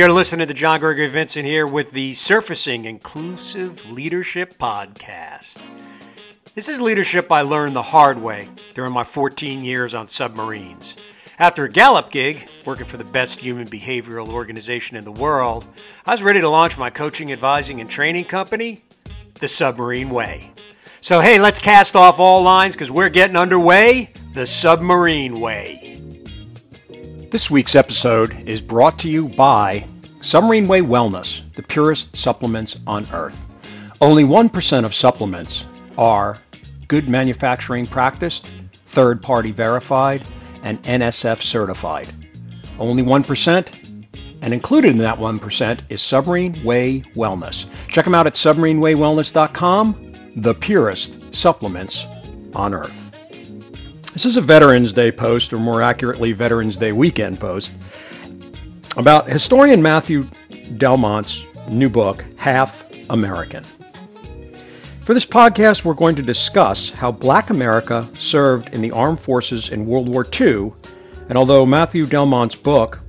[0.00, 5.62] You're listening to John Gregory Vincent here with the Surfacing Inclusive Leadership Podcast.
[6.54, 10.96] This is leadership I learned the hard way during my 14 years on submarines.
[11.38, 15.66] After a Gallup gig, working for the best human behavioral organization in the world,
[16.06, 18.82] I was ready to launch my coaching, advising, and training company,
[19.34, 20.50] The Submarine Way.
[21.02, 25.89] So, hey, let's cast off all lines because we're getting underway the Submarine Way.
[27.30, 29.86] This week's episode is brought to you by
[30.20, 33.36] Submarine Way Wellness, the purest supplements on earth.
[34.00, 35.64] Only 1% of supplements
[35.96, 36.38] are
[36.88, 38.48] good manufacturing practiced,
[38.86, 40.26] third party verified,
[40.64, 42.08] and NSF certified.
[42.80, 43.68] Only 1%,
[44.42, 47.66] and included in that 1% is Submarine Way Wellness.
[47.90, 52.06] Check them out at submarinewaywellness.com, the purest supplements
[52.56, 53.09] on earth.
[54.12, 57.74] This is a Veterans Day post, or more accurately, Veterans Day weekend post,
[58.96, 60.26] about historian Matthew
[60.78, 63.62] Delmont's new book, Half American.
[65.04, 69.68] For this podcast, we're going to discuss how Black America served in the armed forces
[69.68, 70.72] in World War II,
[71.28, 73.00] and although Matthew Delmont's book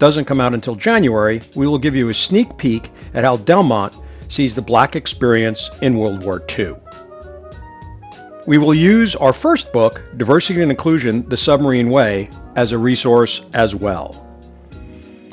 [0.00, 3.96] doesn't come out until January, we will give you a sneak peek at how Delmont
[4.26, 6.74] sees the Black experience in World War II.
[8.48, 13.42] We will use our first book, Diversity and Inclusion The Submarine Way, as a resource
[13.52, 14.26] as well.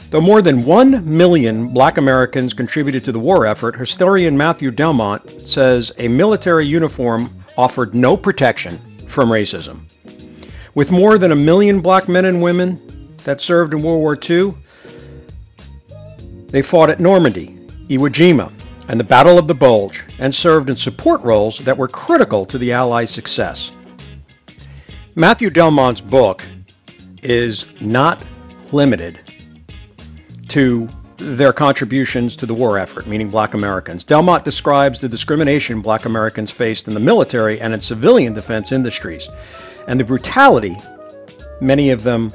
[0.09, 5.47] Though more than 1 million black Americans contributed to the war effort, historian Matthew Delmont
[5.47, 8.77] says a military uniform offered no protection
[9.07, 9.79] from racism.
[10.73, 12.81] With more than a million black men and women
[13.23, 14.53] that served in World War II,
[16.47, 18.51] they fought at Normandy, Iwo Jima,
[18.87, 22.57] and the Battle of the Bulge and served in support roles that were critical to
[22.57, 23.71] the Allies' success.
[25.15, 26.43] Matthew Delmont's book
[27.23, 28.23] is not
[28.71, 29.19] limited
[30.49, 30.87] to
[31.17, 34.03] their contributions to the war effort, meaning black Americans.
[34.03, 39.29] Delmont describes the discrimination black Americans faced in the military and in civilian defense industries,
[39.87, 40.77] and the brutality
[41.61, 42.31] many of them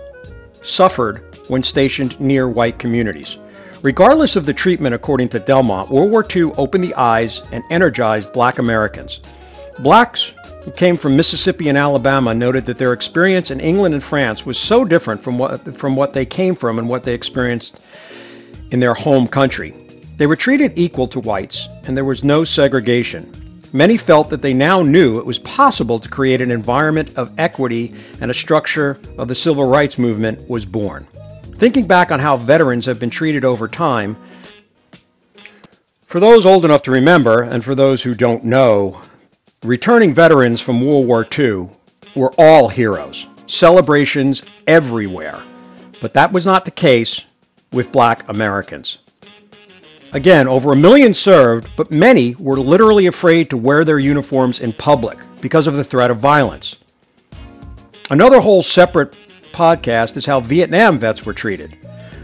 [0.62, 3.38] suffered when stationed near white communities.
[3.82, 8.30] Regardless of the treatment according to Delmont, World War II opened the eyes and energized
[8.30, 9.20] black Americans.
[9.78, 14.44] Blacks who came from Mississippi and Alabama noted that their experience in England and France
[14.44, 17.80] was so different from what, from what they came from and what they experienced
[18.70, 19.70] in their home country.
[20.18, 23.32] They were treated equal to whites, and there was no segregation.
[23.72, 27.94] Many felt that they now knew it was possible to create an environment of equity
[28.20, 31.06] and a structure of the civil rights movement was born.
[31.60, 34.16] Thinking back on how veterans have been treated over time,
[36.06, 38.98] for those old enough to remember, and for those who don't know,
[39.62, 41.68] returning veterans from World War II
[42.16, 45.38] were all heroes, celebrations everywhere.
[46.00, 47.26] But that was not the case
[47.74, 49.00] with black Americans.
[50.14, 54.72] Again, over a million served, but many were literally afraid to wear their uniforms in
[54.72, 56.78] public because of the threat of violence.
[58.08, 59.14] Another whole separate
[59.60, 61.76] podcast is how Vietnam vets were treated,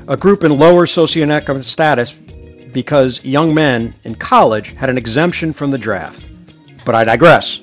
[0.09, 2.13] a group in lower socioeconomic status
[2.73, 6.27] because young men in college had an exemption from the draft.
[6.87, 7.61] But I digress.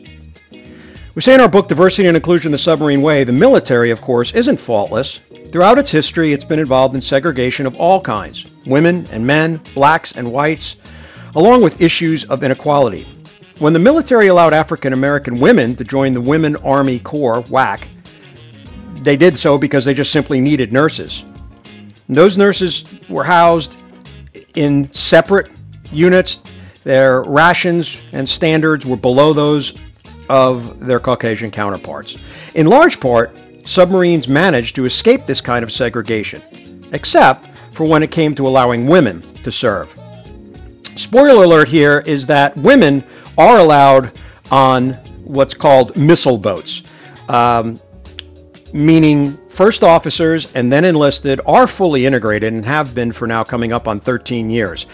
[1.15, 4.31] We say in our book, Diversity and Inclusion the Submarine Way, the military, of course,
[4.33, 5.21] isn't faultless.
[5.51, 10.11] Throughout its history, it's been involved in segregation of all kinds women and men, blacks
[10.11, 10.75] and whites,
[11.33, 13.07] along with issues of inequality.
[13.57, 17.85] When the military allowed African American women to join the Women Army Corps, WAC,
[19.01, 21.25] they did so because they just simply needed nurses.
[22.07, 23.75] And those nurses were housed
[24.55, 25.51] in separate
[25.91, 26.39] units.
[26.83, 29.73] Their rations and standards were below those
[30.29, 32.17] of their Caucasian counterparts.
[32.55, 36.41] In large part, submarines managed to escape this kind of segregation,
[36.91, 39.93] except for when it came to allowing women to serve.
[40.95, 43.03] Spoiler alert here is that women
[43.37, 44.17] are allowed
[44.51, 44.93] on
[45.23, 46.83] what's called missile boats.
[47.29, 47.79] Um,
[48.73, 53.71] meaning first officers and then enlisted are fully integrated and have been for now coming
[53.71, 54.87] up on 13 years.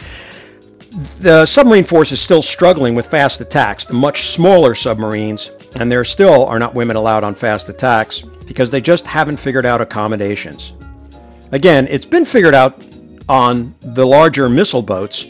[1.20, 6.04] The submarine force is still struggling with fast attacks, the much smaller submarines, and there
[6.04, 10.74] still are not women allowed on fast attacks because they just haven't figured out accommodations.
[11.52, 12.84] Again, it's been figured out
[13.30, 15.26] on the larger missile boats,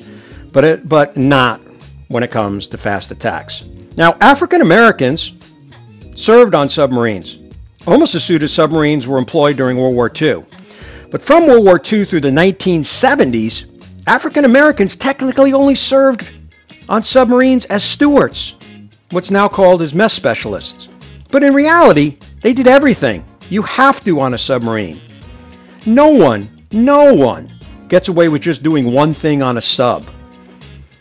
[0.51, 1.59] but it, but not
[2.07, 3.69] when it comes to fast attacks.
[3.97, 5.33] Now, African Americans
[6.15, 7.38] served on submarines
[7.87, 10.43] almost as soon as submarines were employed during World War II.
[11.11, 13.65] But from World War II through the 1970s,
[14.07, 16.27] African Americans technically only served
[16.87, 18.55] on submarines as stewards,
[19.11, 20.87] what's now called as mess specialists.
[21.29, 23.23] But in reality, they did everything.
[23.49, 24.99] You have to on a submarine.
[25.85, 27.51] No one, no one
[27.87, 30.05] gets away with just doing one thing on a sub.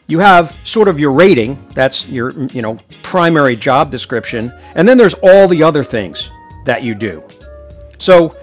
[0.06, 4.96] You have sort of your rating, that's your you know primary job description, and then
[4.96, 6.30] there's all the other things
[6.68, 7.24] that you do.
[7.98, 8.36] So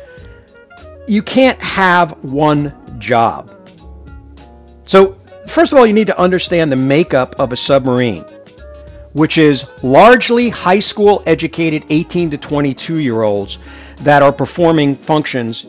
[1.07, 3.51] you can't have one job.
[4.85, 5.17] So
[5.47, 8.25] first of all, you need to understand the makeup of a submarine,
[9.13, 13.59] which is largely high school educated 18 to 22 year olds
[13.97, 15.65] that are performing functions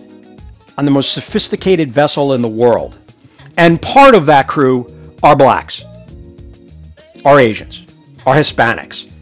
[0.79, 2.99] on the most sophisticated vessel in the world.
[3.59, 4.87] And part of that crew
[5.23, 5.85] are blacks,
[7.25, 7.87] are Asians,
[8.27, 9.13] are Hispanics.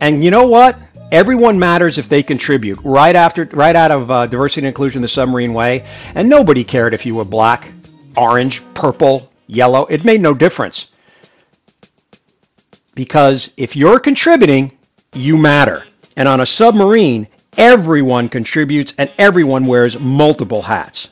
[0.00, 0.78] And you know what?
[1.12, 5.08] Everyone matters if they contribute right after, right out of uh, diversity and inclusion the
[5.08, 5.84] submarine way.
[6.14, 7.70] And nobody cared if you were black,
[8.16, 9.84] orange, purple, yellow.
[9.86, 10.90] It made no difference.
[12.94, 14.72] Because if you're contributing,
[15.12, 15.84] you matter.
[16.16, 21.10] And on a submarine, everyone contributes and everyone wears multiple hats.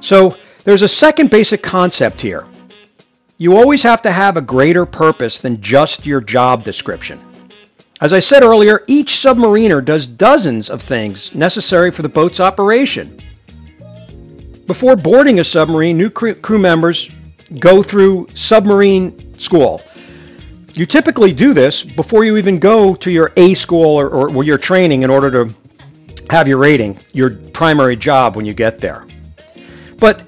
[0.00, 0.34] So
[0.64, 2.46] there's a second basic concept here.
[3.36, 7.20] You always have to have a greater purpose than just your job description.
[8.00, 13.18] As I said earlier, each submariner does dozens of things necessary for the boat's operation.
[14.68, 17.10] Before boarding a submarine, new crew members
[17.58, 19.82] go through submarine school.
[20.74, 24.44] You typically do this before you even go to your A school or, or, or
[24.44, 25.54] your training in order to
[26.30, 29.06] have your rating, your primary job when you get there.
[29.98, 30.20] But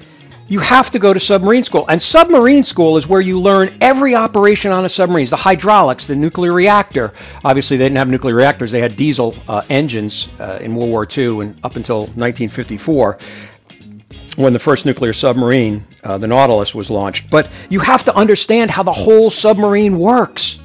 [0.50, 1.86] you have to go to submarine school.
[1.88, 5.26] And submarine school is where you learn every operation on a submarine.
[5.26, 7.14] The hydraulics, the nuclear reactor.
[7.44, 11.06] Obviously, they didn't have nuclear reactors, they had diesel uh, engines uh, in World War
[11.16, 13.18] II and up until 1954
[14.36, 17.30] when the first nuclear submarine, uh, the Nautilus, was launched.
[17.30, 20.59] But you have to understand how the whole submarine works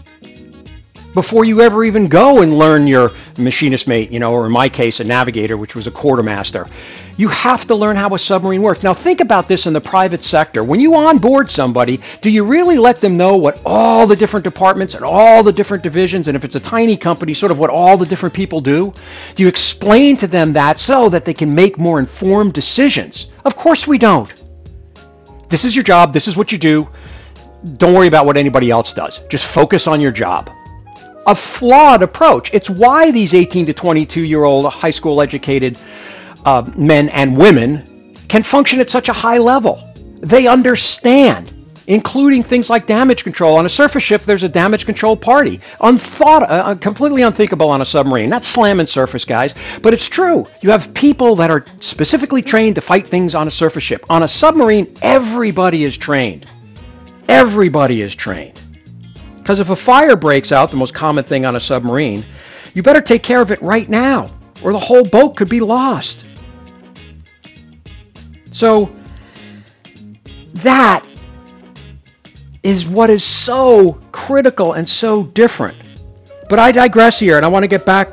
[1.16, 4.68] before you ever even go and learn your machinist mate, you know, or in my
[4.68, 6.68] case, a navigator, which was a quartermaster.
[7.16, 8.84] You have to learn how a submarine works.
[8.84, 10.62] Now, think about this in the private sector.
[10.62, 14.94] When you onboard somebody, do you really let them know what all the different departments
[14.96, 17.96] and all the different divisions, and if it's a tiny company, sort of what all
[17.96, 18.94] the different people do?
[19.36, 23.28] Do you explain to them that so that they can make more informed decisions?
[23.46, 24.44] Of course, we don't.
[25.48, 26.90] This is your job, this is what you do.
[27.78, 29.26] Don't worry about what anybody else does.
[29.30, 30.52] Just focus on your job
[31.26, 32.54] a flawed approach.
[32.54, 35.80] It's why these 18 to 22 year old high school educated
[36.46, 39.82] uh, men and women can function at such a high level.
[40.22, 41.52] They understand,
[41.88, 43.58] including things like damage control.
[43.58, 45.60] On a surface ship, there's a damage control party.
[45.82, 48.30] Unthought, uh, uh, completely unthinkable on a submarine.
[48.30, 50.46] Not slamming surface guys, but it's true.
[50.62, 54.04] You have people that are specifically trained to fight things on a surface ship.
[54.10, 56.46] On a submarine, everybody is trained.
[57.28, 58.60] Everybody is trained.
[59.46, 62.26] Because if a fire breaks out, the most common thing on a submarine,
[62.74, 64.32] you better take care of it right now,
[64.64, 66.26] or the whole boat could be lost.
[68.52, 68.92] So
[70.54, 71.06] that
[72.64, 75.78] is what is so critical and so different.
[76.50, 78.10] But I digress here, and I want to get back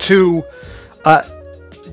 [0.00, 0.44] to
[1.06, 1.22] uh,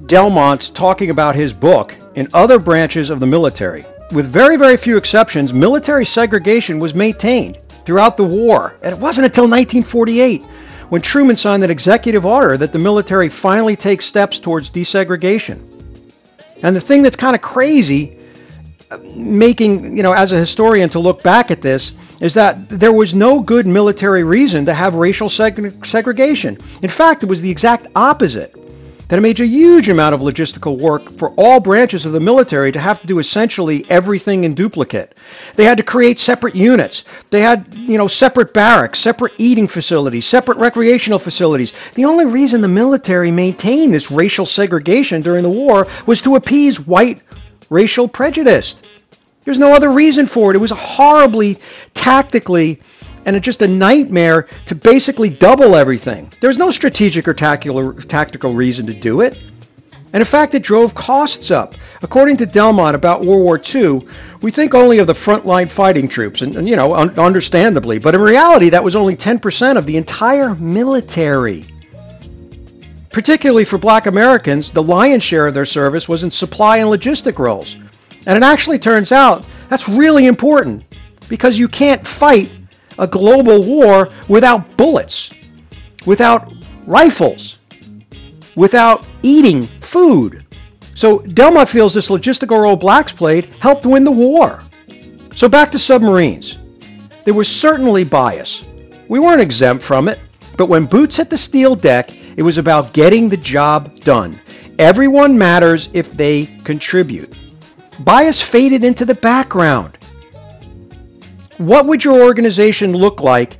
[0.07, 3.85] Delmont's talking about his book in other branches of the military.
[4.11, 9.25] With very, very few exceptions, military segregation was maintained throughout the war, and it wasn't
[9.25, 10.43] until 1948
[10.89, 15.59] when Truman signed an executive order that the military finally takes steps towards desegregation.
[16.63, 18.17] And the thing that's kind of crazy,
[19.13, 23.13] making, you know, as a historian to look back at this, is that there was
[23.13, 26.57] no good military reason to have racial seg- segregation.
[26.81, 28.55] In fact, it was the exact opposite.
[29.09, 32.71] That it made a huge amount of logistical work for all branches of the military
[32.71, 35.17] to have to do essentially everything in duplicate.
[35.55, 37.05] They had to create separate units.
[37.31, 41.73] They had, you know, separate barracks, separate eating facilities, separate recreational facilities.
[41.95, 46.79] The only reason the military maintained this racial segregation during the war was to appease
[46.79, 47.23] white
[47.71, 48.75] racial prejudice.
[49.43, 50.55] There's no other reason for it.
[50.55, 51.57] It was horribly
[51.95, 52.79] tactically
[53.25, 56.31] and it's just a nightmare to basically double everything.
[56.39, 59.37] There was no strategic or tactical reason to do it.
[60.11, 61.75] And in fact, it drove costs up.
[62.01, 64.07] According to Delmont about World War II,
[64.41, 68.15] we think only of the frontline fighting troops, and, and you know, un- understandably, but
[68.15, 71.65] in reality, that was only 10% of the entire military.
[73.11, 77.37] Particularly for black Americans, the lion's share of their service was in supply and logistic
[77.37, 77.75] roles.
[78.25, 80.83] And it actually turns out that's really important
[81.27, 82.49] because you can't fight
[82.99, 85.31] a global war without bullets,
[86.05, 86.53] without
[86.85, 87.57] rifles,
[88.55, 90.45] without eating food.
[90.93, 94.63] So Delmont feels this logistical role blacks played helped win the war.
[95.33, 96.57] So back to submarines.
[97.23, 98.65] There was certainly bias.
[99.07, 100.19] We weren't exempt from it,
[100.57, 104.37] but when boots hit the steel deck, it was about getting the job done.
[104.77, 107.33] Everyone matters if they contribute.
[107.99, 109.98] bias faded into the background.
[111.59, 113.57] What would your organization look like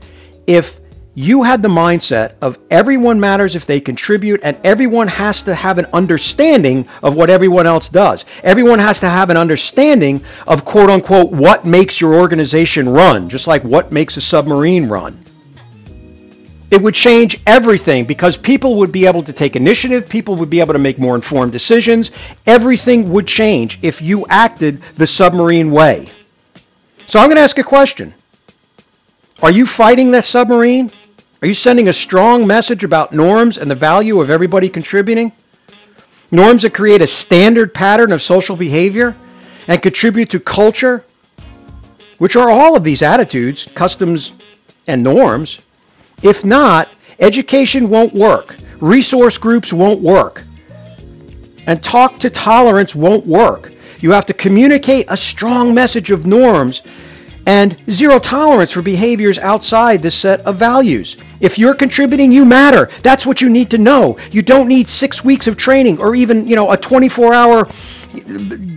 [0.47, 0.79] if
[1.15, 5.77] you had the mindset of everyone matters if they contribute and everyone has to have
[5.77, 8.23] an understanding of what everyone else does.
[8.43, 13.47] Everyone has to have an understanding of quote unquote what makes your organization run, just
[13.47, 15.19] like what makes a submarine run.
[16.71, 20.61] It would change everything because people would be able to take initiative, people would be
[20.61, 22.11] able to make more informed decisions.
[22.45, 26.09] Everything would change if you acted the submarine way.
[27.09, 28.13] So I'm going to ask a question.
[29.41, 30.91] Are you fighting that submarine?
[31.41, 35.31] Are you sending a strong message about norms and the value of everybody contributing?
[36.29, 39.15] Norms that create a standard pattern of social behavior
[39.67, 41.03] and contribute to culture,
[42.19, 44.33] which are all of these attitudes, customs,
[44.85, 45.61] and norms.
[46.21, 50.43] If not, education won't work, resource groups won't work,
[51.65, 53.71] and talk to tolerance won't work.
[54.01, 56.81] You have to communicate a strong message of norms
[57.45, 61.17] and zero tolerance for behaviors outside this set of values.
[61.39, 62.89] If you're contributing, you matter.
[63.01, 64.17] That's what you need to know.
[64.31, 67.65] You don't need six weeks of training or even, you know, a 24 hour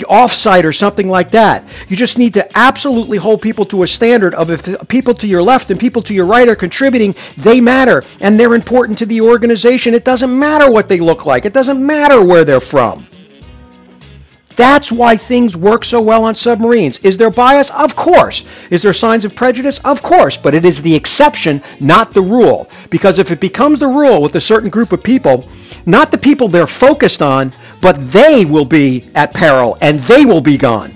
[0.08, 1.64] offsite or something like that.
[1.88, 5.42] You just need to absolutely hold people to a standard of if people to your
[5.42, 9.20] left and people to your right are contributing, they matter and they're important to the
[9.20, 9.94] organization.
[9.94, 11.44] It doesn't matter what they look like.
[11.44, 13.06] It doesn't matter where they're from.
[14.56, 16.98] That's why things work so well on submarines.
[17.00, 17.70] Is there bias?
[17.70, 18.44] Of course.
[18.70, 19.78] Is there signs of prejudice?
[19.84, 20.36] Of course.
[20.36, 22.68] But it is the exception, not the rule.
[22.90, 25.48] Because if it becomes the rule with a certain group of people,
[25.86, 30.40] not the people they're focused on, but they will be at peril and they will
[30.40, 30.92] be gone.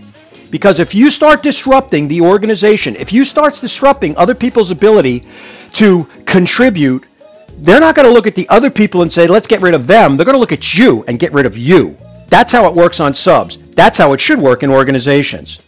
[0.51, 5.25] Because if you start disrupting the organization, if you start disrupting other people's ability
[5.73, 7.05] to contribute,
[7.59, 9.87] they're not going to look at the other people and say, let's get rid of
[9.87, 10.17] them.
[10.17, 11.97] They're going to look at you and get rid of you.
[12.28, 13.59] That's how it works on subs.
[13.73, 15.59] That's how it should work in organizations.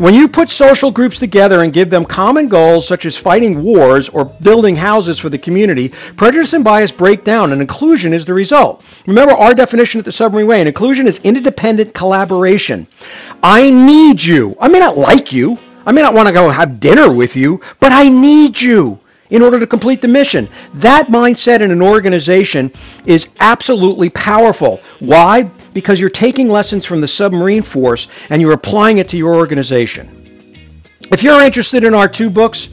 [0.00, 4.08] When you put social groups together and give them common goals such as fighting wars
[4.08, 8.32] or building houses for the community, prejudice and bias break down and inclusion is the
[8.32, 8.82] result.
[9.06, 12.86] Remember our definition at the Submarine Way, and inclusion is interdependent collaboration.
[13.42, 14.56] I need you.
[14.58, 15.58] I may not like you.
[15.84, 18.98] I may not want to go have dinner with you, but I need you
[19.30, 20.48] in order to complete the mission.
[20.74, 22.72] That mindset in an organization
[23.06, 24.80] is absolutely powerful.
[25.00, 25.50] Why?
[25.72, 30.16] because you're taking lessons from the submarine force and you're applying it to your organization.
[31.10, 32.68] If you're interested in our two books,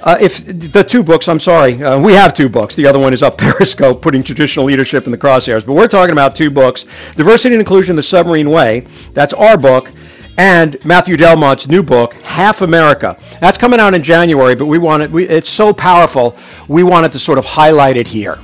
[0.00, 2.74] uh, if the two books, I'm sorry, uh, we have two books.
[2.74, 5.64] The other one is up Periscope, putting traditional leadership in the crosshairs.
[5.64, 6.84] But we're talking about two books:
[7.16, 8.86] Diversity and Inclusion: The Submarine Way.
[9.14, 9.90] That's our book,
[10.38, 13.16] and Matthew Delmont's new book, Half America.
[13.40, 14.54] That's coming out in January.
[14.54, 16.36] But we wanted, we, it's so powerful,
[16.68, 18.38] we wanted to sort of highlight it here.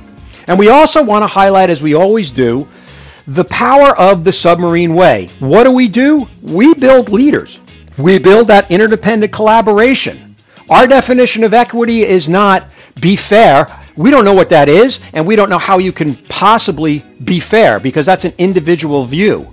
[0.47, 2.67] And we also want to highlight, as we always do,
[3.27, 5.27] the power of the submarine way.
[5.39, 6.27] What do we do?
[6.41, 7.59] We build leaders.
[7.97, 10.35] We build that interdependent collaboration.
[10.69, 12.67] Our definition of equity is not
[12.99, 13.67] be fair.
[13.95, 17.39] We don't know what that is, and we don't know how you can possibly be
[17.39, 19.52] fair because that's an individual view.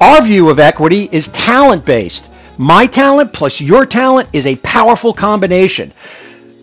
[0.00, 2.28] Our view of equity is talent based.
[2.58, 5.90] My talent plus your talent is a powerful combination.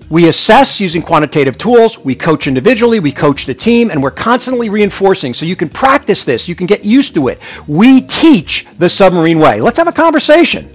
[0.09, 4.69] We assess using quantitative tools, we coach individually, we coach the team, and we're constantly
[4.69, 7.39] reinforcing so you can practice this, you can get used to it.
[7.67, 9.61] We teach the submarine way.
[9.61, 10.69] Let's have a conversation.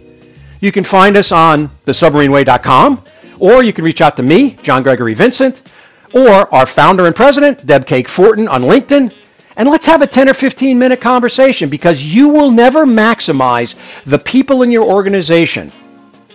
[0.60, 3.04] You can find us on thesubmarineway.com,
[3.38, 5.62] or you can reach out to me, John Gregory Vincent,
[6.12, 9.14] or our founder and president, Deb Cake Fortin, on LinkedIn.
[9.58, 13.74] And let's have a 10 or 15 minute conversation because you will never maximize
[14.06, 15.72] the people in your organization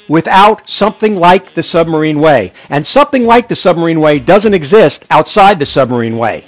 [0.09, 2.51] without something like the submarine way.
[2.69, 6.43] And something like the submarine way doesn't exist outside the submarine way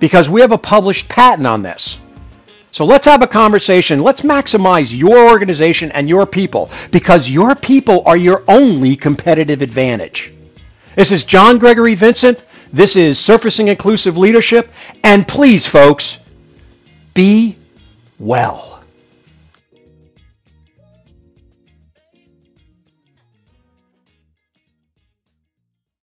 [0.00, 1.98] because we have a published patent on this.
[2.72, 4.02] So let's have a conversation.
[4.02, 10.32] Let's maximize your organization and your people because your people are your only competitive advantage.
[10.94, 12.42] This is John Gregory Vincent.
[12.72, 14.72] This is Surfacing Inclusive Leadership.
[15.04, 16.20] And please, folks,
[17.14, 17.56] be
[18.18, 18.75] well.